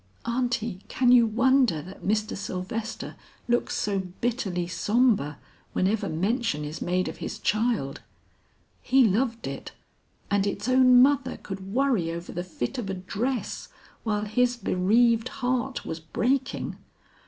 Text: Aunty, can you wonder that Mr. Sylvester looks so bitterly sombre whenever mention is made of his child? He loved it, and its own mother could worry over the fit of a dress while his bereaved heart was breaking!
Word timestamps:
Aunty, 0.25 0.81
can 0.87 1.11
you 1.11 1.27
wonder 1.27 1.79
that 1.79 2.01
Mr. 2.01 2.35
Sylvester 2.35 3.15
looks 3.47 3.75
so 3.75 3.99
bitterly 3.99 4.65
sombre 4.65 5.37
whenever 5.73 6.09
mention 6.09 6.65
is 6.65 6.81
made 6.81 7.07
of 7.07 7.17
his 7.17 7.37
child? 7.37 8.01
He 8.81 9.07
loved 9.07 9.45
it, 9.45 9.73
and 10.31 10.47
its 10.47 10.67
own 10.67 11.03
mother 11.03 11.37
could 11.37 11.71
worry 11.71 12.09
over 12.11 12.31
the 12.31 12.43
fit 12.43 12.79
of 12.79 12.89
a 12.89 12.95
dress 12.95 13.69
while 14.01 14.25
his 14.25 14.57
bereaved 14.57 15.29
heart 15.29 15.85
was 15.85 15.99
breaking! 15.99 16.77